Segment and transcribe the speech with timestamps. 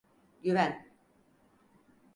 [0.43, 0.73] Güven.